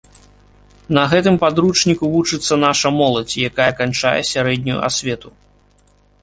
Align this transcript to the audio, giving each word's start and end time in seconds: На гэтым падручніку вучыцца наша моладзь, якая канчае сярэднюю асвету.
На 0.97 1.01
гэтым 1.11 1.35
падручніку 1.43 2.09
вучыцца 2.15 2.53
наша 2.65 2.87
моладзь, 2.99 3.37
якая 3.51 3.69
канчае 3.83 4.15
сярэднюю 4.33 4.79
асвету. 4.91 5.29